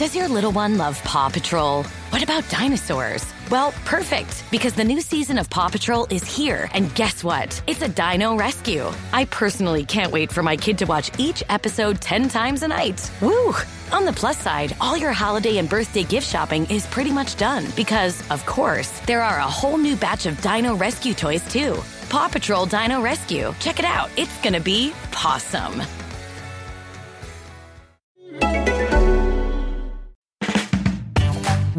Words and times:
Does 0.00 0.16
your 0.16 0.28
little 0.28 0.52
one 0.52 0.78
love 0.78 0.98
Paw 1.04 1.28
Patrol? 1.28 1.82
What 2.08 2.22
about 2.22 2.48
dinosaurs? 2.48 3.22
Well, 3.50 3.72
perfect, 3.84 4.44
because 4.50 4.72
the 4.72 4.82
new 4.82 5.02
season 5.02 5.36
of 5.36 5.50
Paw 5.50 5.68
Patrol 5.68 6.06
is 6.08 6.24
here. 6.24 6.70
And 6.72 6.94
guess 6.94 7.22
what? 7.22 7.62
It's 7.66 7.82
a 7.82 7.88
dino 7.90 8.34
rescue. 8.34 8.90
I 9.12 9.26
personally 9.26 9.84
can't 9.84 10.10
wait 10.10 10.32
for 10.32 10.42
my 10.42 10.56
kid 10.56 10.78
to 10.78 10.86
watch 10.86 11.10
each 11.18 11.42
episode 11.50 12.00
10 12.00 12.30
times 12.30 12.62
a 12.62 12.68
night. 12.68 13.10
Woo! 13.20 13.52
On 13.92 14.06
the 14.06 14.14
plus 14.14 14.38
side, 14.38 14.74
all 14.80 14.96
your 14.96 15.12
holiday 15.12 15.58
and 15.58 15.68
birthday 15.68 16.04
gift 16.04 16.26
shopping 16.26 16.64
is 16.70 16.86
pretty 16.86 17.12
much 17.12 17.36
done 17.36 17.66
because, 17.76 18.22
of 18.30 18.46
course, 18.46 19.00
there 19.00 19.20
are 19.20 19.40
a 19.40 19.42
whole 19.42 19.76
new 19.76 19.96
batch 19.96 20.24
of 20.24 20.40
dino 20.40 20.76
rescue 20.76 21.12
toys 21.12 21.46
too. 21.52 21.76
Paw 22.08 22.26
Patrol 22.28 22.64
Dino 22.64 23.02
Rescue. 23.02 23.54
Check 23.60 23.78
it 23.78 23.84
out. 23.84 24.08
It's 24.16 24.40
gonna 24.40 24.60
be 24.60 24.94
pawsome. 25.12 25.86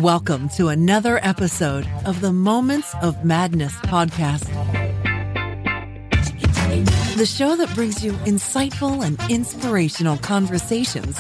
Welcome 0.02 0.50
to 0.58 0.70
another 0.70 1.20
episode 1.22 1.88
of 2.08 2.22
the 2.22 2.34
Moments 2.34 2.92
of 3.04 3.24
Madness 3.24 3.76
podcast. 3.82 4.48
The 7.18 7.26
show 7.28 7.56
that 7.56 7.72
brings 7.76 8.04
you 8.04 8.14
insightful 8.26 9.06
and 9.06 9.20
inspirational 9.30 10.18
conversations 10.18 11.20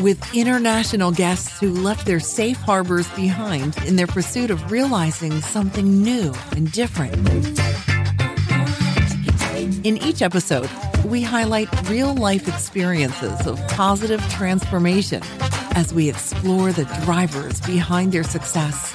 with 0.00 0.18
international 0.34 1.12
guests 1.12 1.60
who 1.60 1.70
left 1.70 2.06
their 2.06 2.18
safe 2.18 2.56
harbors 2.56 3.08
behind 3.10 3.78
in 3.84 3.94
their 3.94 4.08
pursuit 4.08 4.50
of 4.50 4.72
realizing 4.72 5.40
something 5.40 6.02
new 6.02 6.34
and 6.56 6.72
different. 6.72 7.14
In 9.86 9.96
each 9.98 10.22
episode, 10.22 10.68
we 11.04 11.22
highlight 11.22 11.68
real 11.88 12.16
life 12.16 12.48
experiences 12.48 13.46
of 13.46 13.64
positive 13.68 14.20
transformation 14.28 15.22
as 15.76 15.92
we 15.92 16.08
explore 16.08 16.72
the 16.72 16.86
drivers 17.04 17.60
behind 17.60 18.10
their 18.10 18.24
success. 18.24 18.94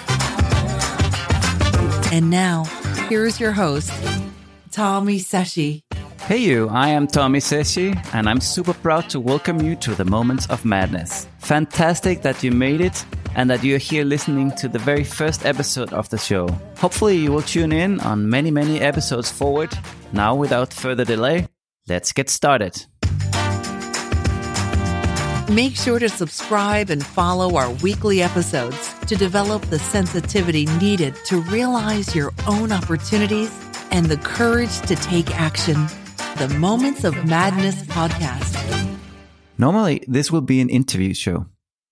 And 2.12 2.30
now, 2.30 2.66
here's 3.08 3.40
your 3.40 3.52
host, 3.54 3.94
Tommie 4.72 5.20
Secher. 5.20 5.82
Hey 6.22 6.38
you, 6.38 6.68
I 6.70 6.90
am 6.90 7.08
Tommie 7.08 7.40
Secher, 7.40 7.96
and 8.14 8.28
I'm 8.28 8.42
super 8.42 8.74
proud 8.74 9.10
to 9.12 9.20
welcome 9.20 9.62
you 9.62 9.76
to 9.78 9.94
the 9.94 10.06
Moments 10.06 10.48
of 10.48 10.66
Madness. 10.66 11.28
Fantastic 11.40 12.24
that 12.24 12.42
you 12.42 12.52
made 12.52 12.82
it 12.82 13.06
and 13.36 13.50
that 13.50 13.64
you're 13.64 13.78
here 13.78 14.04
listening 14.04 14.52
to 14.58 14.68
the 14.68 14.80
very 14.80 15.04
first 15.04 15.46
episode 15.46 15.94
of 15.94 16.10
the 16.10 16.18
show. 16.18 16.48
Hopefully, 16.78 17.16
you 17.16 17.32
will 17.32 17.44
tune 17.44 17.72
in 17.72 18.00
on 18.02 18.30
many, 18.30 18.50
many 18.50 18.82
episodes 18.82 19.32
forward. 19.32 19.72
Now, 20.14 20.36
without 20.36 20.74
further 20.74 21.06
delay, 21.06 21.48
let's 21.88 22.12
get 22.12 22.30
started. 22.30 22.86
Make 25.52 25.76
sure 25.76 26.00
to 26.00 26.08
subscribe 26.08 26.90
and 26.90 27.06
follow 27.06 27.58
our 27.58 27.70
weekly 27.84 28.22
episodes 28.22 28.94
to 29.08 29.18
develop 29.18 29.62
the 29.64 29.80
sensitivity 29.80 30.66
needed 30.80 31.14
to 31.26 31.42
realize 31.42 32.16
your 32.16 32.32
own 32.48 32.72
opportunities 32.72 33.52
and 33.92 34.06
the 34.06 34.16
courage 34.16 34.80
to 34.84 34.96
take 34.96 35.38
action. 35.38 35.88
The 36.38 36.48
Moments 36.58 37.04
of 37.04 37.26
Madness 37.26 37.84
podcast. 37.84 38.56
Normally, 39.58 40.06
this 40.08 40.32
will 40.32 40.40
be 40.40 40.62
an 40.62 40.70
interview 40.70 41.14
show, 41.14 41.48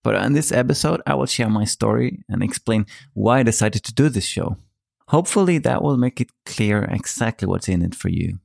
but 0.06 0.16
on 0.16 0.32
this 0.32 0.54
episode, 0.54 1.02
I 1.06 1.16
will 1.16 1.26
share 1.26 1.50
my 1.50 1.66
story 1.66 2.24
and 2.30 2.42
explain 2.42 2.86
why 3.14 3.40
I 3.40 3.44
decided 3.44 3.84
to 3.84 3.94
do 3.94 4.08
this 4.08 4.26
show. 4.26 4.56
Hopefully, 5.10 5.58
that 5.58 5.84
will 5.84 5.98
make 5.98 6.22
it 6.22 6.32
clear 6.46 6.86
exactly 6.86 7.46
what's 7.46 7.68
in 7.68 7.82
it 7.82 7.94
for 7.94 8.08
you. 8.08 8.40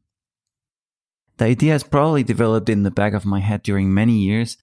The 1.36 1.44
idea 1.44 1.70
has 1.70 1.84
probably 1.84 2.24
developed 2.24 2.68
in 2.68 2.82
the 2.82 2.90
back 2.90 3.12
of 3.12 3.24
my 3.24 3.38
head 3.38 3.62
during 3.62 3.94
many 3.94 4.18
years, 4.18 4.56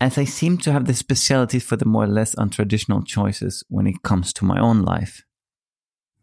as 0.00 0.18
I 0.18 0.24
seem 0.24 0.58
to 0.58 0.72
have 0.72 0.86
the 0.86 0.94
speciality 0.94 1.58
for 1.58 1.76
the 1.76 1.84
more 1.84 2.04
or 2.04 2.08
less 2.08 2.34
untraditional 2.34 3.06
choices 3.06 3.64
when 3.68 3.86
it 3.86 4.02
comes 4.02 4.32
to 4.34 4.44
my 4.44 4.58
own 4.58 4.82
life. 4.82 5.22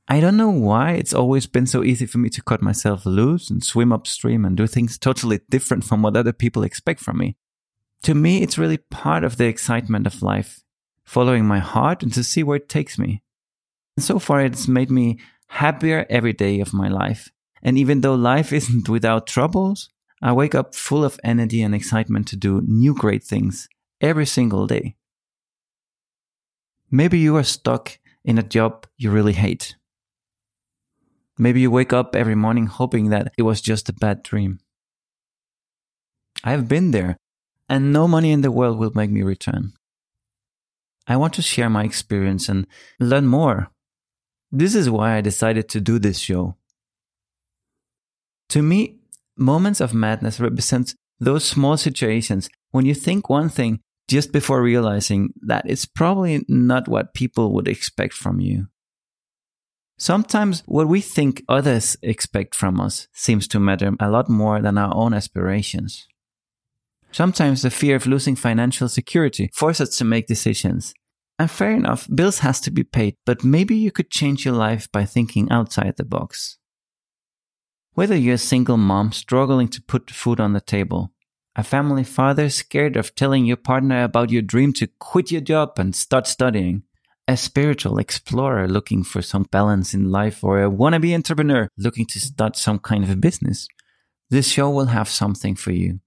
I 0.08 0.20
don't 0.20 0.36
know 0.36 0.50
why 0.50 0.92
it's 0.92 1.14
always 1.14 1.48
been 1.48 1.68
so 1.68 1.84
easy 1.84 2.06
for 2.06 2.18
me 2.18 2.30
to 2.32 2.44
cut 2.44 2.62
myself 2.62 3.06
loose 3.06 3.50
and 3.50 3.64
swim 3.64 3.94
upstream 3.94 4.44
and 4.44 4.58
do 4.58 4.68
things 4.68 4.98
totally 4.98 5.40
different 5.50 5.86
from 5.86 6.02
what 6.02 6.18
other 6.18 6.34
people 6.34 6.64
expect 6.64 7.00
from 7.00 7.18
me. 7.18 7.38
To 8.04 8.14
me, 8.14 8.42
it's 8.42 8.58
really 8.58 8.78
part 8.78 9.24
of 9.24 9.38
the 9.38 9.46
excitement 9.46 10.08
of 10.08 10.22
life, 10.22 10.64
following 11.06 11.46
my 11.46 11.60
heart 11.60 12.04
and 12.04 12.12
to 12.14 12.24
see 12.24 12.44
where 12.44 12.58
it 12.58 12.68
takes 12.68 13.00
me. 13.00 13.22
And 13.96 14.04
so 14.04 14.20
far, 14.20 14.42
it's 14.42 14.68
made 14.68 14.92
me 14.92 15.20
happier 15.48 16.06
every 16.10 16.34
day 16.34 16.60
of 16.60 16.74
my 16.74 16.88
life. 16.88 17.30
And 17.62 17.78
even 17.78 18.02
though 18.02 18.16
life 18.16 18.52
isn't 18.60 18.90
without 18.90 19.28
troubles, 19.28 19.90
I 20.22 20.32
wake 20.34 20.54
up 20.54 20.76
full 20.76 21.04
of 21.04 21.20
energy 21.24 21.62
and 21.64 21.74
excitement 21.74 22.28
to 22.28 22.36
do 22.36 22.62
new 22.66 22.94
great 22.94 23.24
things 23.24 23.68
every 24.00 24.26
single 24.26 24.68
day. 24.68 24.96
Maybe 26.92 27.18
you 27.18 27.36
are 27.38 27.44
stuck 27.44 27.98
in 28.24 28.38
a 28.38 28.44
job 28.44 28.86
you 28.98 29.10
really 29.10 29.34
hate. 29.34 29.76
Maybe 31.38 31.62
you 31.62 31.72
wake 31.72 31.92
up 31.92 32.16
every 32.16 32.36
morning 32.36 32.68
hoping 32.68 33.10
that 33.10 33.34
it 33.38 33.42
was 33.42 33.62
just 33.62 33.90
a 33.90 33.94
bad 33.94 34.22
dream. 34.22 34.60
I've 36.44 36.68
been 36.68 36.92
there, 36.92 37.18
and 37.68 37.92
no 37.92 38.08
money 38.08 38.32
in 38.32 38.42
the 38.42 38.52
world 38.52 38.78
will 38.78 38.92
make 38.94 39.10
me 39.10 39.24
return. 39.24 39.74
I 41.08 41.18
want 41.18 41.34
to 41.36 41.42
share 41.42 41.70
my 41.70 41.84
experience 41.84 42.48
and 42.48 42.68
learn 43.00 43.26
more. 43.26 43.72
This 44.52 44.76
is 44.76 44.90
why 44.90 45.16
I 45.16 45.22
decided 45.22 45.68
to 45.70 45.82
do 45.82 45.98
this 45.98 46.20
show. 46.20 46.58
To 48.50 48.62
me, 48.62 49.01
moments 49.42 49.82
of 49.82 49.94
madness 49.94 50.40
represent 50.40 50.96
those 51.20 51.44
small 51.44 51.76
situations 51.78 52.50
when 52.72 52.86
you 52.86 52.94
think 52.94 53.30
one 53.30 53.50
thing 53.50 53.80
just 54.08 54.32
before 54.32 54.62
realizing 54.62 55.34
that 55.42 55.64
it's 55.66 55.86
probably 55.86 56.44
not 56.48 56.88
what 56.88 57.14
people 57.14 57.54
would 57.54 57.68
expect 57.68 58.14
from 58.14 58.40
you. 58.40 58.68
Sometimes 59.98 60.64
what 60.66 60.88
we 60.88 61.00
think 61.00 61.44
others 61.48 61.96
expect 62.02 62.56
from 62.56 62.80
us 62.80 63.08
seems 63.14 63.48
to 63.50 63.60
matter 63.60 63.92
a 64.00 64.10
lot 64.10 64.30
more 64.30 64.60
than 64.60 64.78
our 64.78 64.94
own 64.96 65.14
aspirations. 65.14 66.08
Sometimes 67.12 67.62
the 67.62 67.70
fear 67.70 67.98
of 67.98 68.08
losing 68.08 68.36
financial 68.36 68.90
security 68.90 69.50
forces 69.54 69.90
us 69.90 69.98
to 69.98 70.06
make 70.06 70.28
decisions. 70.28 70.94
And 71.38 71.52
fair 71.52 71.72
enough, 71.72 72.08
bills 72.14 72.40
has 72.40 72.60
to 72.62 72.72
be 72.72 72.84
paid, 72.84 73.16
but 73.26 73.44
maybe 73.44 73.76
you 73.76 73.92
could 73.92 74.10
change 74.10 74.46
your 74.46 74.56
life 74.56 74.92
by 74.92 75.06
thinking 75.06 75.52
outside 75.52 75.98
the 75.98 76.06
box. 76.06 76.58
Whether 77.94 78.16
you're 78.16 78.36
a 78.36 78.38
single 78.38 78.78
mom 78.78 79.12
struggling 79.12 79.68
to 79.70 79.82
put 79.82 80.12
food 80.12 80.40
on 80.40 80.54
the 80.54 80.62
table, 80.62 81.12
a 81.58 81.64
family 81.64 82.06
father 82.06 82.50
scared 82.50 82.96
of 82.96 83.16
telling 83.16 83.46
your 83.46 83.58
partner 83.58 84.04
about 84.04 84.32
your 84.32 84.42
dream 84.42 84.72
to 84.74 84.88
quit 85.00 85.30
your 85.30 85.42
job 85.42 85.74
and 85.78 85.94
start 85.94 86.26
studying, 86.26 86.84
a 87.28 87.36
spiritual 87.36 88.00
explorer 88.00 88.68
looking 88.68 89.04
for 89.04 89.22
some 89.22 89.44
balance 89.52 89.94
in 89.94 90.10
life, 90.10 90.42
or 90.42 90.64
a 90.64 90.72
wannabe 90.72 91.14
entrepreneur 91.14 91.68
looking 91.78 92.06
to 92.06 92.20
start 92.20 92.56
some 92.56 92.80
kind 92.80 93.04
of 93.04 93.10
a 93.10 93.16
business, 93.18 93.68
this 94.30 94.48
show 94.48 94.70
will 94.70 94.86
have 94.86 95.10
something 95.10 95.56
for 95.56 95.74
you. 95.74 96.00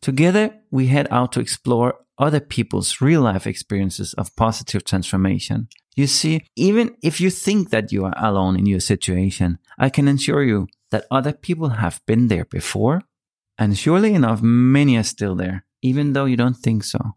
Together, 0.00 0.54
we 0.70 0.86
head 0.86 1.06
out 1.10 1.32
to 1.32 1.40
explore 1.40 1.96
other 2.16 2.40
people's 2.40 3.00
real 3.02 3.20
life 3.20 3.46
experiences 3.46 4.14
of 4.14 4.34
positive 4.36 4.84
transformation. 4.84 5.68
You 5.94 6.06
see, 6.06 6.42
even 6.56 6.96
if 7.02 7.20
you 7.20 7.30
think 7.30 7.70
that 7.70 7.92
you 7.92 8.04
are 8.04 8.14
alone 8.16 8.58
in 8.58 8.66
your 8.66 8.80
situation, 8.80 9.58
I 9.78 9.90
can 9.90 10.08
assure 10.08 10.42
you 10.42 10.66
that 10.90 11.06
other 11.10 11.32
people 11.32 11.68
have 11.68 12.00
been 12.06 12.28
there 12.28 12.44
before. 12.44 13.02
And 13.56 13.78
surely 13.78 14.14
enough, 14.14 14.42
many 14.42 14.96
are 14.96 15.04
still 15.04 15.36
there, 15.36 15.64
even 15.82 16.12
though 16.12 16.24
you 16.24 16.36
don't 16.36 16.56
think 16.56 16.82
so. 16.82 17.16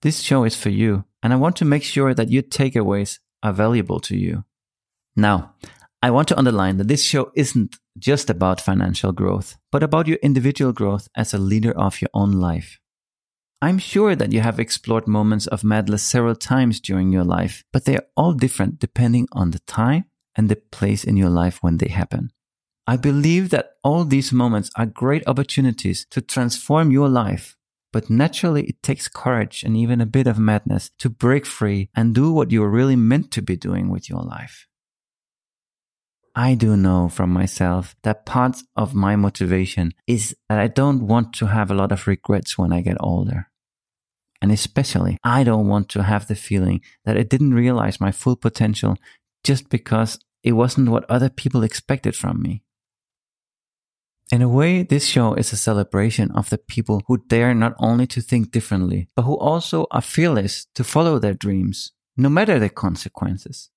This 0.00 0.20
show 0.20 0.44
is 0.44 0.56
for 0.56 0.70
you, 0.70 1.04
and 1.22 1.32
I 1.32 1.36
want 1.36 1.56
to 1.56 1.64
make 1.64 1.82
sure 1.82 2.14
that 2.14 2.30
your 2.30 2.42
takeaways 2.42 3.18
are 3.42 3.52
valuable 3.52 4.00
to 4.00 4.16
you. 4.16 4.44
Now, 5.16 5.54
I 6.02 6.10
want 6.10 6.28
to 6.28 6.38
underline 6.38 6.78
that 6.78 6.88
this 6.88 7.02
show 7.02 7.32
isn't 7.34 7.76
just 7.98 8.28
about 8.28 8.60
financial 8.60 9.12
growth, 9.12 9.56
but 9.70 9.82
about 9.82 10.06
your 10.06 10.18
individual 10.22 10.72
growth 10.72 11.08
as 11.16 11.32
a 11.32 11.38
leader 11.38 11.72
of 11.72 12.00
your 12.00 12.10
own 12.12 12.32
life. 12.32 12.78
I'm 13.64 13.78
sure 13.78 14.14
that 14.14 14.30
you 14.30 14.42
have 14.42 14.60
explored 14.60 15.08
moments 15.08 15.46
of 15.46 15.64
madness 15.64 16.02
several 16.02 16.34
times 16.34 16.80
during 16.80 17.10
your 17.10 17.24
life, 17.24 17.64
but 17.72 17.86
they 17.86 17.96
are 17.96 18.06
all 18.14 18.34
different 18.34 18.78
depending 18.78 19.26
on 19.32 19.52
the 19.52 19.58
time 19.60 20.04
and 20.36 20.50
the 20.50 20.56
place 20.56 21.02
in 21.02 21.16
your 21.16 21.30
life 21.30 21.62
when 21.62 21.78
they 21.78 21.88
happen. 21.88 22.28
I 22.86 22.98
believe 22.98 23.48
that 23.50 23.70
all 23.82 24.04
these 24.04 24.32
moments 24.32 24.70
are 24.76 24.84
great 24.84 25.26
opportunities 25.26 26.04
to 26.10 26.20
transform 26.20 26.90
your 26.90 27.08
life, 27.08 27.56
but 27.90 28.10
naturally 28.10 28.64
it 28.64 28.82
takes 28.82 29.08
courage 29.08 29.62
and 29.62 29.78
even 29.78 30.02
a 30.02 30.12
bit 30.18 30.26
of 30.26 30.38
madness 30.38 30.90
to 30.98 31.08
break 31.08 31.46
free 31.46 31.88
and 31.96 32.14
do 32.14 32.30
what 32.30 32.50
you're 32.50 32.68
really 32.68 32.96
meant 32.96 33.30
to 33.30 33.40
be 33.40 33.56
doing 33.56 33.88
with 33.88 34.10
your 34.10 34.20
life. 34.20 34.68
I 36.34 36.54
do 36.54 36.76
know 36.76 37.08
from 37.08 37.30
myself 37.30 37.96
that 38.02 38.26
part 38.26 38.58
of 38.76 38.94
my 38.94 39.16
motivation 39.16 39.92
is 40.06 40.36
that 40.50 40.58
I 40.58 40.66
don't 40.66 41.06
want 41.06 41.32
to 41.36 41.46
have 41.46 41.70
a 41.70 41.74
lot 41.74 41.92
of 41.92 42.06
regrets 42.06 42.58
when 42.58 42.70
I 42.70 42.82
get 42.82 42.98
older. 43.00 43.48
And 44.42 44.52
especially, 44.52 45.18
I 45.24 45.44
don't 45.44 45.68
want 45.68 45.88
to 45.90 46.02
have 46.02 46.26
the 46.26 46.34
feeling 46.34 46.80
that 47.04 47.16
I 47.16 47.22
didn't 47.22 47.54
realize 47.54 48.00
my 48.00 48.12
full 48.12 48.36
potential 48.36 48.96
just 49.42 49.68
because 49.68 50.18
it 50.42 50.52
wasn't 50.52 50.90
what 50.90 51.10
other 51.10 51.30
people 51.30 51.62
expected 51.62 52.14
from 52.14 52.42
me. 52.42 52.62
In 54.32 54.42
a 54.42 54.48
way, 54.48 54.82
this 54.82 55.06
show 55.06 55.34
is 55.34 55.52
a 55.52 55.56
celebration 55.56 56.30
of 56.32 56.50
the 56.50 56.58
people 56.58 57.02
who 57.06 57.18
dare 57.28 57.54
not 57.54 57.74
only 57.78 58.06
to 58.08 58.20
think 58.20 58.50
differently, 58.50 59.08
but 59.14 59.22
who 59.22 59.36
also 59.36 59.86
are 59.90 60.00
fearless 60.00 60.66
to 60.74 60.82
follow 60.82 61.18
their 61.18 61.34
dreams, 61.34 61.92
no 62.16 62.28
matter 62.28 62.58
the 62.58 62.70
consequences. 62.70 63.70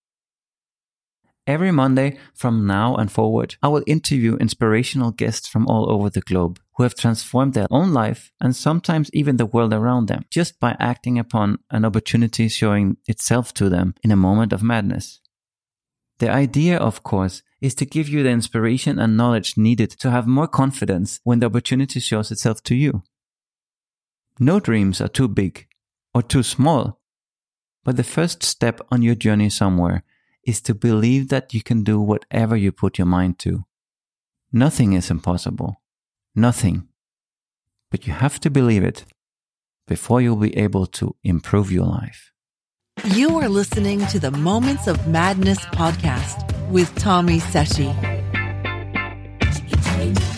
Every 1.47 1.71
Monday 1.71 2.17
from 2.33 2.67
now 2.67 2.97
and 2.97 3.09
forward, 3.09 3.55
I 3.63 3.69
will 3.69 3.83
interview 3.88 4.35
inspirational 4.35 5.11
guests 5.11 5.47
from 5.47 5.65
all 5.65 5.89
over 5.89 6.09
the 6.09 6.19
globe 6.19 6.59
who 6.75 6.83
have 6.83 6.94
transformed 6.94 7.53
their 7.53 7.67
own 7.71 7.94
life 7.94 8.33
and 8.41 8.53
sometimes 8.53 9.09
even 9.13 9.38
the 9.38 9.45
world 9.45 9.73
around 9.73 10.09
them 10.09 10.25
just 10.29 10.59
by 10.59 10.75
acting 10.77 11.17
upon 11.17 11.59
an 11.71 11.85
opportunity 11.85 12.49
showing 12.49 12.97
itself 13.07 13.53
to 13.53 13.69
them 13.69 13.95
in 14.03 14.11
a 14.11 14.17
moment 14.17 14.51
of 14.51 14.61
madness. 14.61 15.21
The 16.19 16.29
idea, 16.29 16.77
of 16.77 17.03
course, 17.03 17.44
is 17.61 17.73
to 17.75 17.85
give 17.85 18.09
you 18.09 18.23
the 18.23 18.29
inspiration 18.29 18.99
and 18.99 19.15
knowledge 19.15 19.55
needed 19.55 19.91
to 19.91 20.11
have 20.11 20.27
more 20.27 20.47
confidence 20.47 21.21
when 21.23 21.39
the 21.39 21.45
opportunity 21.45 22.01
shows 22.01 22.29
itself 22.29 22.61
to 22.63 22.75
you. 22.75 23.03
No 24.38 24.59
dreams 24.59 24.99
are 24.99 25.07
too 25.07 25.29
big 25.29 25.67
or 26.13 26.21
too 26.21 26.44
small, 26.44 26.99
but 27.85 27.95
the 27.95 28.03
first 28.03 28.44
step 28.44 28.81
on 28.91 29.01
your 29.01 29.15
journey 29.15 29.49
somewhere 29.49 30.03
is 30.47 30.61
to 30.61 30.73
believe 30.73 31.27
that 31.27 31.53
you 31.53 31.61
can 31.61 31.83
do 31.83 31.99
whatever 31.99 32.55
you 32.55 32.71
put 32.71 32.97
your 32.97 33.05
mind 33.05 33.38
to. 33.38 33.65
Nothing 34.51 34.94
is 34.94 35.11
impossible. 35.11 35.81
Nothing. 36.33 36.88
But 37.91 38.07
you 38.07 38.13
have 38.13 38.39
to 38.39 38.49
believe 38.49 38.83
it 38.83 39.03
before 39.88 40.21
you'll 40.21 40.38
be 40.38 40.57
able 40.57 40.85
to 40.85 41.15
improve 41.21 41.69
your 41.69 41.85
life. 41.85 42.31
You 43.13 43.38
are 43.39 43.49
listening 43.49 44.07
to 44.07 44.19
the 44.19 44.31
Moments 44.31 44.88
of 44.88 45.05
Madness 45.07 45.59
podcast 45.65 46.38
with 46.71 46.95
Tommie 46.95 47.39
Secher. 47.39 47.94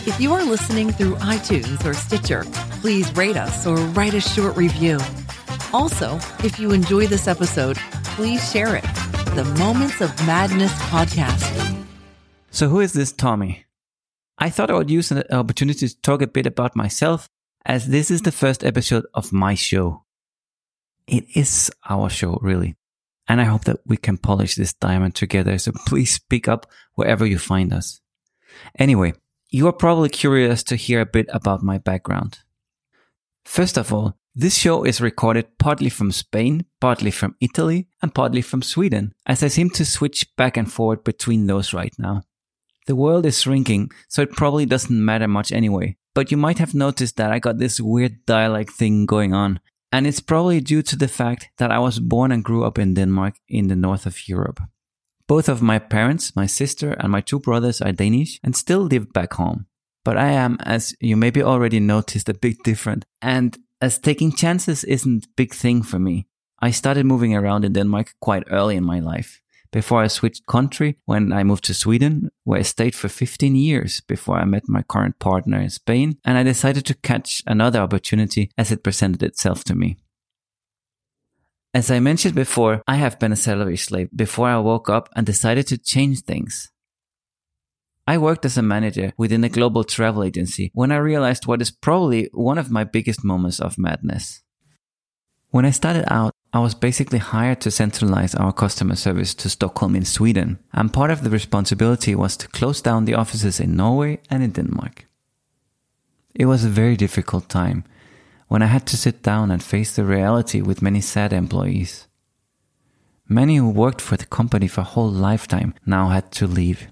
If 0.06 0.20
you 0.20 0.32
are 0.32 0.42
listening 0.42 0.90
through 0.90 1.14
iTunes 1.16 1.84
or 1.84 1.94
Stitcher, 1.94 2.44
please 2.82 3.14
rate 3.16 3.36
us 3.36 3.64
or 3.64 3.76
write 3.76 4.14
a 4.14 4.20
short 4.20 4.56
review. 4.56 4.98
Also, 5.72 6.16
if 6.42 6.58
you 6.58 6.72
enjoy 6.72 7.06
this 7.06 7.28
episode, 7.28 7.76
please 8.16 8.50
share 8.50 8.74
it 8.74 8.84
the 9.34 9.44
Moments 9.44 10.00
of 10.00 10.10
Madness 10.26 10.72
podcast. 10.90 11.84
So, 12.50 12.68
who 12.68 12.80
is 12.80 12.92
this 12.92 13.12
Tommie? 13.12 13.64
I 14.38 14.50
thought 14.50 14.70
I 14.70 14.74
would 14.74 14.90
use 14.90 15.12
an 15.12 15.22
opportunity 15.30 15.86
to 15.86 16.00
talk 16.00 16.20
a 16.20 16.26
bit 16.26 16.46
about 16.46 16.74
myself, 16.74 17.28
as 17.64 17.86
this 17.86 18.10
is 18.10 18.22
the 18.22 18.32
first 18.32 18.64
episode 18.64 19.06
of 19.14 19.32
my 19.32 19.54
show. 19.54 20.04
It 21.06 21.24
is 21.36 21.70
our 21.88 22.10
show, 22.10 22.40
really. 22.42 22.74
And 23.28 23.40
I 23.40 23.44
hope 23.44 23.64
that 23.64 23.78
we 23.86 23.96
can 23.96 24.18
polish 24.18 24.56
this 24.56 24.72
diamond 24.72 25.14
together. 25.14 25.58
So 25.58 25.70
please 25.86 26.10
speak 26.10 26.48
up 26.48 26.66
wherever 26.94 27.24
you 27.24 27.38
find 27.38 27.72
us. 27.72 28.00
Anyway, 28.78 29.12
you 29.48 29.68
are 29.68 29.72
probably 29.72 30.08
curious 30.08 30.64
to 30.64 30.76
hear 30.76 31.00
a 31.00 31.06
bit 31.06 31.26
about 31.28 31.62
my 31.62 31.78
background. 31.78 32.40
First 33.44 33.78
of 33.78 33.92
all, 33.92 34.16
this 34.34 34.56
show 34.56 34.84
is 34.84 35.00
recorded 35.00 35.58
partly 35.58 35.90
from 35.90 36.12
Spain, 36.12 36.64
partly 36.80 37.10
from 37.10 37.34
Italy, 37.40 37.88
and 38.02 38.14
partly 38.14 38.42
from 38.42 38.62
Sweden, 38.62 39.12
as 39.26 39.42
I 39.42 39.48
seem 39.48 39.70
to 39.70 39.84
switch 39.84 40.26
back 40.36 40.56
and 40.56 40.70
forward 40.70 41.04
between 41.04 41.46
those 41.46 41.72
right 41.72 41.94
now. 41.98 42.22
The 42.86 42.96
world 42.96 43.26
is 43.26 43.42
shrinking, 43.42 43.90
so 44.08 44.22
it 44.22 44.32
probably 44.32 44.66
doesn't 44.66 45.04
matter 45.04 45.28
much 45.28 45.52
anyway. 45.52 45.96
But 46.14 46.30
you 46.30 46.36
might 46.36 46.58
have 46.58 46.74
noticed 46.74 47.16
that 47.16 47.30
I 47.30 47.38
got 47.38 47.58
this 47.58 47.80
weird 47.80 48.24
dialect 48.26 48.70
thing 48.70 49.06
going 49.06 49.32
on, 49.32 49.60
and 49.92 50.06
it's 50.06 50.20
probably 50.20 50.60
due 50.60 50.82
to 50.82 50.96
the 50.96 51.08
fact 51.08 51.50
that 51.58 51.70
I 51.70 51.78
was 51.78 51.98
born 51.98 52.32
and 52.32 52.44
grew 52.44 52.64
up 52.64 52.78
in 52.78 52.94
Denmark 52.94 53.34
in 53.48 53.68
the 53.68 53.76
north 53.76 54.06
of 54.06 54.28
Europe. 54.28 54.60
Both 55.26 55.48
of 55.48 55.62
my 55.62 55.78
parents, 55.78 56.34
my 56.34 56.46
sister, 56.46 56.92
and 56.92 57.12
my 57.12 57.20
two 57.20 57.38
brothers 57.38 57.80
are 57.80 57.92
Danish 57.92 58.40
and 58.42 58.56
still 58.56 58.80
live 58.80 59.12
back 59.12 59.34
home. 59.34 59.66
But 60.04 60.16
I 60.16 60.30
am, 60.30 60.56
as 60.62 60.94
you 61.00 61.16
maybe 61.16 61.42
already 61.42 61.78
noticed, 61.78 62.28
a 62.28 62.34
bit 62.34 62.56
different, 62.64 63.04
and 63.22 63.56
as 63.80 63.98
taking 63.98 64.32
chances 64.32 64.84
isn't 64.84 65.24
a 65.24 65.28
big 65.36 65.54
thing 65.54 65.82
for 65.82 65.98
me. 65.98 66.26
I 66.60 66.70
started 66.70 67.06
moving 67.06 67.34
around 67.34 67.64
in 67.64 67.72
Denmark 67.72 68.14
quite 68.20 68.44
early 68.50 68.76
in 68.76 68.84
my 68.84 69.00
life. 69.00 69.40
Before 69.72 70.02
I 70.02 70.08
switched 70.08 70.46
country, 70.46 70.96
when 71.06 71.32
I 71.32 71.44
moved 71.44 71.64
to 71.64 71.74
Sweden, 71.74 72.30
where 72.42 72.58
I 72.58 72.62
stayed 72.62 72.94
for 72.94 73.08
15 73.08 73.54
years 73.54 74.00
before 74.00 74.36
I 74.36 74.44
met 74.44 74.64
my 74.68 74.82
current 74.82 75.18
partner 75.20 75.58
in 75.60 75.70
Spain, 75.70 76.18
and 76.24 76.36
I 76.36 76.42
decided 76.42 76.84
to 76.86 76.94
catch 76.94 77.42
another 77.46 77.78
opportunity 77.78 78.50
as 78.58 78.72
it 78.72 78.82
presented 78.82 79.22
itself 79.22 79.62
to 79.64 79.76
me. 79.76 79.96
As 81.72 81.88
I 81.88 82.00
mentioned 82.00 82.34
before, 82.34 82.82
I 82.88 82.96
have 82.96 83.20
been 83.20 83.30
a 83.30 83.36
salary 83.36 83.76
slave 83.76 84.08
before 84.14 84.48
I 84.48 84.58
woke 84.58 84.90
up 84.90 85.08
and 85.14 85.24
decided 85.24 85.68
to 85.68 85.78
change 85.78 86.22
things. 86.22 86.72
I 88.10 88.18
worked 88.18 88.44
as 88.44 88.58
a 88.58 88.62
manager 88.62 89.12
within 89.16 89.44
a 89.44 89.48
global 89.48 89.84
travel 89.84 90.24
agency 90.24 90.72
when 90.74 90.90
I 90.90 90.96
realized 90.96 91.46
what 91.46 91.62
is 91.62 91.70
probably 91.70 92.28
one 92.32 92.58
of 92.58 92.68
my 92.68 92.82
biggest 92.82 93.22
moments 93.22 93.60
of 93.60 93.78
madness. 93.78 94.42
When 95.50 95.64
I 95.64 95.70
started 95.70 96.12
out, 96.12 96.34
I 96.52 96.58
was 96.58 96.74
basically 96.74 97.20
hired 97.20 97.60
to 97.60 97.70
centralize 97.70 98.34
our 98.34 98.52
customer 98.52 98.96
service 98.96 99.32
to 99.34 99.48
Stockholm 99.48 99.94
in 99.94 100.04
Sweden, 100.04 100.58
and 100.72 100.92
part 100.92 101.12
of 101.12 101.22
the 101.22 101.30
responsibility 101.30 102.16
was 102.16 102.36
to 102.38 102.48
close 102.48 102.82
down 102.82 103.04
the 103.04 103.14
offices 103.14 103.60
in 103.60 103.76
Norway 103.76 104.18
and 104.28 104.42
in 104.42 104.50
Denmark. 104.50 105.06
It 106.34 106.46
was 106.46 106.64
a 106.64 106.68
very 106.80 106.96
difficult 106.96 107.48
time 107.48 107.84
when 108.48 108.60
I 108.60 108.66
had 108.66 108.86
to 108.86 108.96
sit 108.96 109.22
down 109.22 109.52
and 109.52 109.62
face 109.62 109.94
the 109.94 110.04
reality 110.04 110.60
with 110.60 110.82
many 110.82 111.00
sad 111.00 111.32
employees. 111.32 112.08
Many 113.28 113.58
who 113.58 113.70
worked 113.70 114.00
for 114.00 114.16
the 114.16 114.26
company 114.26 114.66
for 114.66 114.80
a 114.80 114.92
whole 114.94 115.12
lifetime 115.12 115.74
now 115.86 116.08
had 116.08 116.32
to 116.32 116.48
leave. 116.48 116.88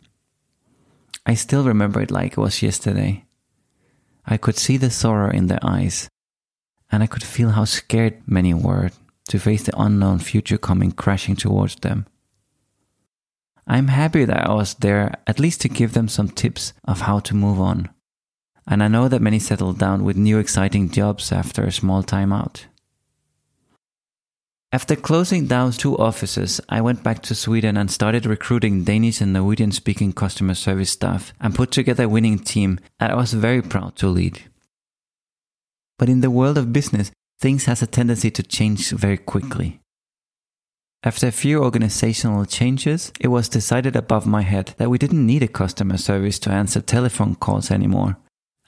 I 1.29 1.35
still 1.35 1.63
remember 1.63 2.01
it 2.01 2.11
like 2.11 2.33
it 2.33 2.39
was 2.39 2.63
yesterday. 2.63 3.27
I 4.25 4.39
could 4.39 4.57
see 4.57 4.79
the 4.79 4.91
sorrow 4.91 5.31
in 5.31 5.49
their 5.49 5.59
eyes, 5.63 6.09
and 6.91 7.03
I 7.03 7.07
could 7.07 7.23
feel 7.23 7.51
how 7.51 7.67
scared 7.67 8.23
many 8.27 8.55
were 8.55 8.93
to 9.29 9.39
face 9.39 9.65
the 9.65 9.79
unknown 9.79 10.21
future 10.21 10.57
coming 10.57 10.91
crashing 10.91 11.37
towards 11.37 11.77
them. 11.77 12.07
I'm 13.67 13.89
happy 13.89 14.25
that 14.25 14.49
I 14.49 14.55
was 14.55 14.73
there 14.73 15.17
at 15.27 15.39
least 15.39 15.61
to 15.61 15.69
give 15.69 15.93
them 15.93 16.09
some 16.09 16.31
tips 16.31 16.73
of 16.87 17.03
how 17.03 17.19
to 17.21 17.37
move 17.37 17.61
on. 17.61 17.91
And 18.67 18.83
I 18.83 18.89
know 18.89 19.07
that 19.09 19.21
many 19.21 19.39
settled 19.39 19.79
down 19.79 20.05
with 20.05 20.17
new 20.17 20.39
exciting 20.39 20.89
jobs 20.89 21.31
after 21.31 21.65
a 21.65 21.73
small 21.73 22.03
time 22.03 22.33
out. 22.33 22.69
After 24.71 24.97
closing 24.97 25.47
down 25.47 25.73
two 25.73 25.97
offices, 25.97 26.61
I 26.69 26.83
went 26.83 27.03
back 27.03 27.23
to 27.23 27.35
Sweden 27.35 27.79
and 27.79 27.91
started 27.91 28.27
recruiting 28.27 28.85
Danish 28.85 29.23
and 29.23 29.33
Norwegian 29.33 29.73
speaking 29.73 30.13
customer 30.13 30.53
service 30.53 30.91
staff 30.91 31.33
and 31.41 31.55
put 31.55 31.71
together 31.71 32.05
a 32.05 32.09
winning 32.09 32.39
team 32.39 32.79
that 32.99 33.11
I 33.11 33.15
was 33.15 33.33
very 33.33 33.63
proud 33.63 33.97
to 33.97 34.09
lead. 34.09 34.43
But 35.99 36.11
in 36.11 36.21
the 36.21 36.31
world 36.31 36.59
of 36.59 36.71
business, 36.71 37.11
things 37.41 37.65
has 37.65 37.81
a 37.81 37.87
tendency 37.87 38.31
to 38.31 38.43
change 38.43 38.91
very 38.91 39.17
quickly. 39.17 39.81
After 41.03 41.29
a 41.29 41.33
few 41.33 41.65
organizational 41.65 42.45
changes, 42.45 43.11
it 43.19 43.29
was 43.29 43.49
decided 43.49 43.97
above 43.97 44.27
my 44.27 44.43
head 44.43 44.75
that 44.77 44.91
we 44.91 44.99
didn't 44.99 45.27
need 45.27 45.43
a 45.43 45.49
customer 45.49 45.97
service 45.97 46.39
to 46.41 46.51
answer 46.51 46.83
telephone 46.83 47.37
calls 47.37 47.71
anymore 47.71 48.19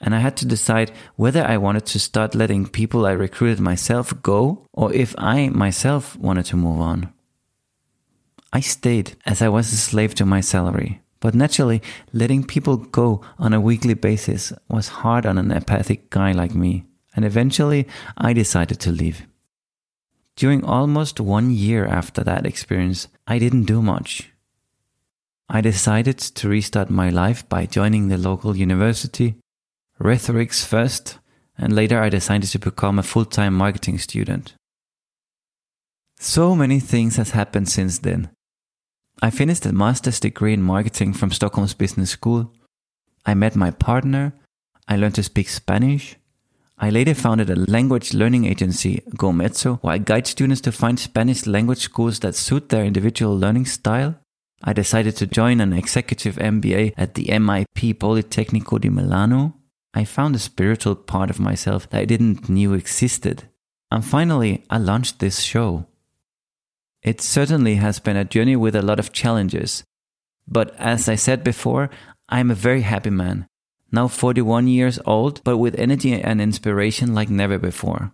and 0.01 0.15
I 0.15 0.19
had 0.19 0.35
to 0.37 0.45
decide 0.45 0.91
whether 1.15 1.43
I 1.43 1.57
wanted 1.57 1.85
to 1.87 1.99
start 1.99 2.35
letting 2.35 2.67
people 2.67 3.05
I 3.05 3.11
recruited 3.11 3.59
myself 3.59 4.13
go 4.21 4.67
or 4.73 4.91
if 4.93 5.15
I 5.17 5.49
myself 5.49 6.17
wanted 6.17 6.45
to 6.45 6.57
move 6.57 6.81
on. 6.81 7.13
I 8.51 8.59
stayed 8.59 9.15
as 9.25 9.41
I 9.41 9.47
was 9.47 9.71
a 9.71 9.77
slave 9.77 10.13
to 10.15 10.25
my 10.25 10.41
salary, 10.41 11.01
but 11.21 11.35
naturally, 11.35 11.81
letting 12.11 12.43
people 12.43 12.77
go 12.77 13.21
on 13.37 13.53
a 13.53 13.61
weekly 13.61 13.93
basis 13.93 14.51
was 14.67 14.87
hard 14.89 15.25
on 15.25 15.37
an 15.37 15.51
apathic 15.51 16.09
guy 16.09 16.31
like 16.31 16.53
me, 16.53 16.83
and 17.15 17.23
eventually 17.23 17.87
I 18.17 18.33
decided 18.33 18.79
to 18.81 18.91
leave. 18.91 19.27
During 20.35 20.65
almost 20.65 21.19
one 21.19 21.51
year 21.51 21.85
after 21.85 22.23
that 22.23 22.45
experience, 22.45 23.07
I 23.27 23.37
didn't 23.37 23.65
do 23.65 23.81
much. 23.81 24.31
I 25.47 25.61
decided 25.61 26.17
to 26.17 26.49
restart 26.49 26.89
my 26.89 27.09
life 27.09 27.47
by 27.47 27.65
joining 27.65 28.07
the 28.07 28.17
local 28.17 28.57
university 28.57 29.35
rhetorics 30.01 30.65
first, 30.65 31.19
and 31.57 31.73
later 31.73 32.01
I 32.01 32.09
decided 32.09 32.49
to 32.51 32.59
become 32.59 32.99
a 32.99 33.03
full 33.03 33.25
time 33.25 33.53
marketing 33.53 33.99
student. 33.99 34.55
So 36.19 36.55
many 36.55 36.79
things 36.79 37.15
has 37.17 37.31
happened 37.31 37.69
since 37.69 37.99
then. 37.99 38.29
I 39.21 39.29
finished 39.29 39.65
a 39.65 39.73
master's 39.73 40.19
degree 40.19 40.53
in 40.53 40.61
marketing 40.61 41.13
from 41.13 41.31
Stockholm's 41.31 41.73
Business 41.73 42.11
School. 42.11 42.51
I 43.25 43.33
met 43.33 43.55
my 43.55 43.71
partner. 43.71 44.33
I 44.87 44.97
learned 44.97 45.15
to 45.15 45.23
speak 45.23 45.49
Spanish. 45.49 46.15
I 46.77 46.89
later 46.89 47.13
founded 47.13 47.51
a 47.51 47.55
language 47.55 48.15
learning 48.15 48.45
agency, 48.45 49.03
GoMezzo, 49.15 49.79
where 49.83 49.93
I 49.93 49.99
guide 49.99 50.25
students 50.25 50.61
to 50.61 50.71
find 50.71 50.99
Spanish 50.99 51.45
language 51.45 51.79
schools 51.79 52.19
that 52.19 52.33
suit 52.33 52.69
their 52.69 52.83
individual 52.83 53.37
learning 53.37 53.67
style. 53.67 54.15
I 54.63 54.73
decided 54.73 55.15
to 55.17 55.27
join 55.27 55.61
an 55.61 55.73
executive 55.73 56.37
MBA 56.37 56.93
at 56.97 57.13
the 57.13 57.25
MIP 57.25 57.99
Politecnico 57.99 58.81
di 58.81 58.89
Milano. 58.89 59.60
I 59.93 60.05
found 60.05 60.35
a 60.35 60.39
spiritual 60.39 60.95
part 60.95 61.29
of 61.29 61.39
myself 61.39 61.89
that 61.89 62.01
I 62.01 62.05
didn't 62.05 62.49
knew 62.49 62.73
existed. 62.73 63.49
And 63.91 64.05
finally, 64.05 64.63
I 64.69 64.77
launched 64.77 65.19
this 65.19 65.41
show. 65.41 65.85
It 67.03 67.19
certainly 67.19 67.75
has 67.75 67.99
been 67.99 68.15
a 68.15 68.23
journey 68.23 68.55
with 68.55 68.75
a 68.75 68.81
lot 68.81 68.99
of 68.99 69.11
challenges. 69.11 69.83
But 70.47 70.73
as 70.77 71.09
I 71.09 71.15
said 71.15 71.43
before, 71.43 71.89
I'm 72.29 72.51
a 72.51 72.55
very 72.55 72.81
happy 72.81 73.09
man. 73.09 73.47
now 73.91 74.07
41 74.07 74.67
years 74.67 74.99
old, 75.05 75.43
but 75.43 75.57
with 75.57 75.77
energy 75.77 76.13
and 76.13 76.41
inspiration 76.41 77.13
like 77.13 77.29
never 77.29 77.57
before. 77.57 78.13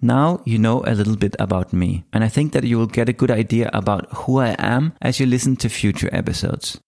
Now 0.00 0.40
you 0.46 0.58
know 0.58 0.82
a 0.86 0.94
little 0.94 1.16
bit 1.16 1.36
about 1.38 1.72
me, 1.72 2.04
and 2.12 2.24
I 2.24 2.28
think 2.28 2.52
that 2.52 2.64
you 2.64 2.78
will 2.78 2.86
get 2.86 3.08
a 3.08 3.12
good 3.12 3.30
idea 3.30 3.68
about 3.74 4.08
who 4.24 4.38
I 4.38 4.56
am 4.58 4.94
as 5.02 5.20
you 5.20 5.26
listen 5.26 5.56
to 5.56 5.68
future 5.68 6.08
episodes. 6.12 6.80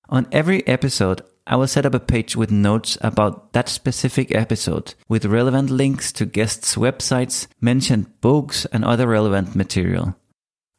On 0.09 0.27
every 0.31 0.67
episode, 0.67 1.23
I 1.47 1.55
will 1.55 1.67
set 1.67 1.85
up 1.85 1.93
a 1.93 1.99
page 1.99 2.37
with 2.37 2.51
notes 2.51 2.97
about 3.01 3.53
that 3.53 3.67
specific 3.67 4.33
episode 4.33 4.93
with 5.09 5.25
relevant 5.25 5.69
links 5.69 6.11
to 6.13 6.25
guests' 6.25 6.75
websites, 6.75 7.47
mentioned 7.59 8.21
books, 8.21 8.65
and 8.71 8.85
other 8.85 9.07
relevant 9.07 9.55
material. 9.55 10.15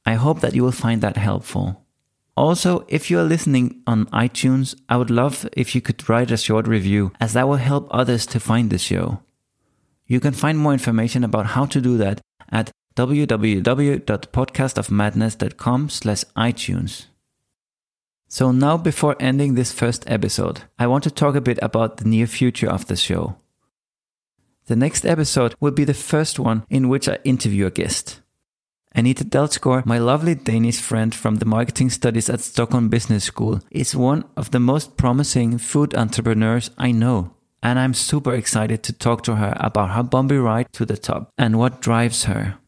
I 0.07 0.15
hope 0.15 0.41
that 0.41 0.55
you 0.55 0.63
will 0.63 0.73
find 0.73 1.03
that 1.03 1.17
helpful. 1.17 1.84
Also, 2.37 2.85
if 2.89 3.11
you 3.11 3.19
are 3.21 3.25
listening 3.25 3.81
on 3.87 4.07
iTunes, 4.07 4.75
I 4.89 4.97
would 4.97 5.11
love 5.11 5.49
if 5.53 5.73
you 5.75 5.81
could 5.81 6.09
write 6.09 6.33
a 6.33 6.37
short 6.37 6.67
review 6.67 7.13
as 7.21 7.35
that 7.35 7.47
will 7.47 7.57
help 7.57 7.87
others 7.91 8.27
to 8.27 8.41
find 8.41 8.71
the 8.71 8.79
show. 8.79 9.21
You 10.07 10.21
can 10.21 10.33
find 10.33 10.59
more 10.59 10.73
information 10.73 11.23
about 11.25 11.47
how 11.47 11.65
to 11.67 11.81
do 11.81 11.97
that 11.99 12.21
at 12.51 12.73
www.podcastofmadness.com 12.97 15.89
slash 15.89 16.25
iTunes. 16.37 17.07
So 18.29 18.51
now 18.51 18.77
before 18.77 19.15
ending 19.21 19.55
this 19.55 19.73
first 19.73 20.03
episode, 20.09 20.63
I 20.79 20.89
want 20.89 21.05
to 21.05 21.11
talk 21.11 21.37
a 21.37 21.41
bit 21.41 21.59
about 21.63 21.97
the 21.99 22.05
near 22.05 22.27
future 22.27 22.69
of 22.69 22.87
the 22.87 22.97
show. 22.97 23.37
The 24.67 24.77
next 24.77 25.05
episode 25.05 25.55
will 25.61 25.73
be 25.73 25.85
the 25.85 25.93
first 25.95 26.41
one 26.41 26.65
in 26.69 26.89
which 26.89 27.09
I 27.09 27.19
interview 27.25 27.67
a 27.67 27.71
guest. 27.71 28.21
Anita 28.97 29.25
Dalsgaard, 29.25 29.87
my 29.87 29.99
lovely 29.99 30.37
Danish 30.37 30.81
friend 30.81 31.13
from 31.13 31.37
the 31.37 31.45
marketing 31.45 31.91
studies 31.91 32.31
at 32.31 32.41
Stockholm 32.41 32.89
Business 32.89 33.25
School, 33.25 33.61
is 33.73 33.97
one 33.97 34.25
of 34.37 34.53
the 34.53 34.61
most 34.61 34.97
promising 34.97 35.59
food 35.59 35.97
entrepreneurs 35.97 36.71
I 36.79 36.93
know. 36.93 37.33
And 37.61 37.79
I'm 37.79 37.95
super 37.95 38.35
excited 38.35 38.85
to 38.85 38.93
talk 38.93 39.25
to 39.25 39.35
her 39.37 39.57
about 39.59 39.91
her 39.91 40.05
bumpy 40.05 40.37
ride 40.37 40.73
to 40.75 40.87
the 40.87 40.97
top 40.97 41.33
and 41.37 41.59
what 41.59 41.81
drives 41.81 42.25
her. 42.25 42.59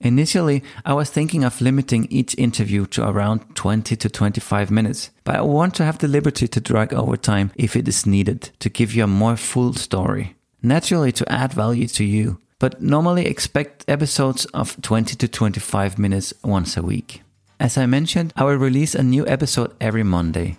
Initially, 0.00 0.62
I 0.86 0.94
was 0.94 1.10
thinking 1.10 1.44
of 1.44 1.60
limiting 1.60 2.06
each 2.10 2.38
interview 2.38 2.86
to 2.86 3.06
around 3.06 3.56
20 3.56 3.94
to 3.96 4.08
25 4.08 4.70
minutes, 4.70 5.10
but 5.24 5.36
I 5.36 5.42
want 5.42 5.74
to 5.74 5.84
have 5.84 5.98
the 5.98 6.08
liberty 6.08 6.48
to 6.48 6.60
drag 6.60 6.94
over 6.94 7.16
time 7.16 7.50
if 7.56 7.76
it 7.76 7.88
is 7.88 8.06
needed 8.06 8.50
to 8.60 8.70
give 8.70 8.94
you 8.94 9.04
a 9.04 9.08
more 9.08 9.36
full 9.36 9.74
story. 9.74 10.36
Naturally, 10.62 11.12
to 11.12 11.30
add 11.30 11.52
value 11.52 11.88
to 11.88 12.04
you, 12.04 12.40
but 12.58 12.80
normally 12.80 13.26
expect 13.26 13.84
episodes 13.88 14.44
of 14.46 14.80
20 14.82 15.16
to 15.16 15.28
25 15.28 15.98
minutes 15.98 16.32
once 16.42 16.76
a 16.76 16.82
week. 16.82 17.22
As 17.60 17.76
I 17.78 17.86
mentioned, 17.86 18.32
I 18.36 18.44
will 18.44 18.56
release 18.56 18.94
a 18.94 19.02
new 19.02 19.26
episode 19.26 19.74
every 19.80 20.02
Monday. 20.02 20.58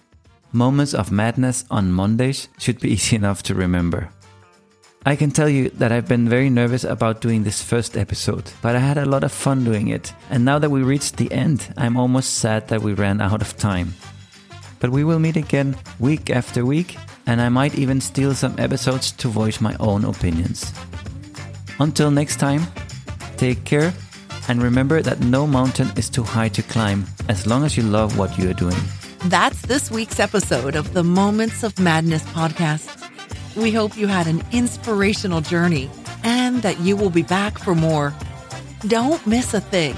Moments 0.51 0.93
of 0.93 1.11
Madness 1.11 1.65
on 1.69 1.91
Mondays 1.91 2.49
should 2.57 2.79
be 2.79 2.89
easy 2.93 3.15
enough 3.15 3.43
to 3.43 3.55
remember. 3.55 4.09
I 5.05 5.15
can 5.15 5.31
tell 5.31 5.47
you 5.47 5.69
that 5.69 5.91
I've 5.91 6.07
been 6.07 6.27
very 6.27 6.49
nervous 6.49 6.83
about 6.83 7.21
doing 7.21 7.43
this 7.43 7.61
first 7.61 7.95
episode, 7.95 8.51
but 8.61 8.75
I 8.75 8.79
had 8.79 8.97
a 8.97 9.05
lot 9.05 9.23
of 9.23 9.31
fun 9.31 9.63
doing 9.63 9.87
it. 9.87 10.13
And 10.29 10.43
now 10.43 10.59
that 10.59 10.69
we 10.69 10.81
reached 10.81 11.15
the 11.15 11.31
end, 11.31 11.73
I'm 11.77 11.95
almost 11.95 12.35
sad 12.35 12.67
that 12.67 12.81
we 12.81 12.93
ran 12.93 13.21
out 13.21 13.41
of 13.41 13.55
time. 13.55 13.93
But 14.79 14.89
we 14.89 15.03
will 15.03 15.19
meet 15.19 15.37
again 15.37 15.77
week 15.99 16.29
after 16.29 16.65
week, 16.65 16.97
and 17.25 17.39
I 17.39 17.49
might 17.49 17.75
even 17.75 18.01
steal 18.01 18.35
some 18.35 18.55
episodes 18.57 19.11
to 19.13 19.29
voice 19.29 19.61
my 19.61 19.75
own 19.79 20.03
opinions. 20.03 20.73
Until 21.79 22.11
next 22.11 22.39
time, 22.39 22.61
take 23.37 23.63
care 23.63 23.93
and 24.47 24.63
remember 24.63 25.01
that 25.01 25.19
no 25.19 25.45
mountain 25.45 25.91
is 25.95 26.09
too 26.09 26.23
high 26.23 26.49
to 26.49 26.63
climb 26.63 27.05
as 27.27 27.45
long 27.45 27.63
as 27.63 27.77
you 27.77 27.83
love 27.83 28.17
what 28.17 28.37
you 28.37 28.49
are 28.49 28.53
doing. 28.53 28.77
That's 29.25 29.61
this 29.63 29.91
week's 29.91 30.19
episode 30.19 30.75
of 30.75 30.93
the 30.93 31.03
Moments 31.03 31.63
of 31.63 31.77
Madness 31.79 32.23
podcast. 32.23 32.93
We 33.55 33.71
hope 33.71 33.97
you 33.97 34.07
had 34.07 34.27
an 34.27 34.43
inspirational 34.51 35.41
journey 35.41 35.89
and 36.23 36.61
that 36.61 36.79
you 36.79 36.95
will 36.95 37.09
be 37.09 37.23
back 37.23 37.57
for 37.57 37.73
more. 37.75 38.13
Don't 38.87 39.25
miss 39.27 39.53
a 39.53 39.61
thing. 39.61 39.95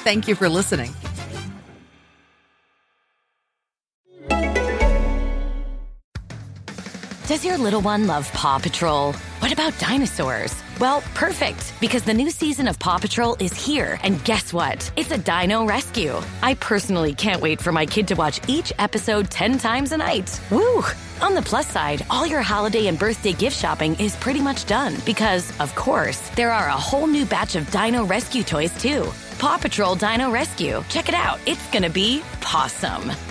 Thank 0.06 0.28
you 0.28 0.36
for 0.36 0.48
listening. 0.48 0.94
Does 7.26 7.44
your 7.44 7.58
little 7.58 7.82
one 7.82 8.06
love 8.06 8.32
Paw 8.32 8.60
Patrol? 8.60 9.14
What 9.40 9.52
about 9.52 9.74
dinosaurs? 9.80 10.54
Well, 10.80 11.02
perfect, 11.16 11.74
because 11.82 12.04
the 12.04 12.14
new 12.14 12.30
season 12.30 12.68
of 12.68 12.78
Paw 12.78 13.00
Patrol 13.00 13.36
is 13.40 13.54
here. 13.54 14.00
And 14.04 14.24
guess 14.24 14.54
what? 14.54 14.92
It's 14.96 15.10
a 15.10 15.18
dino 15.18 15.66
rescue. 15.66 16.22
I 16.44 16.54
personally 16.54 17.16
can't 17.16 17.42
wait 17.42 17.60
for 17.60 17.72
my 17.72 17.88
kid 17.88 18.08
to 18.10 18.16
watch 18.16 18.40
each 18.48 18.72
episode 18.78 19.32
10 19.32 19.58
times 19.58 19.92
a 19.92 19.98
night. 19.98 20.40
Woo! 20.52 20.84
On 21.22 21.34
the 21.34 21.42
plus 21.42 21.66
side, 21.66 22.06
all 22.12 22.28
your 22.28 22.44
holiday 22.44 22.86
and 22.88 23.00
birthday 23.00 23.34
gift 23.34 23.58
shopping 23.58 23.96
is 23.96 24.16
pretty 24.18 24.40
much 24.40 24.68
done 24.68 24.98
because, 25.04 25.52
of 25.60 25.74
course, 25.74 26.20
there 26.36 26.52
are 26.52 26.68
a 26.68 26.74
whole 26.74 27.08
new 27.08 27.26
batch 27.26 27.56
of 27.56 27.72
dino 27.72 28.06
rescue 28.06 28.44
toys 28.44 28.78
too. 28.80 29.12
Paw 29.38 29.58
Patrol 29.58 29.96
Dino 29.96 30.32
Rescue. 30.32 30.84
Check 30.89 31.10
it 31.10 31.15
out. 31.15 31.39
It's 31.46 31.65
gonna 31.72 31.89
be 31.89 32.22
pawsome. 32.42 33.25